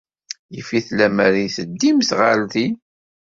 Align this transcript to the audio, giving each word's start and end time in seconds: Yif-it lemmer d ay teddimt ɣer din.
Yif-it 0.53 0.87
lemmer 0.97 1.29
d 1.33 1.35
ay 1.41 1.49
teddimt 1.55 2.09
ɣer 2.19 2.37
din. 2.53 2.75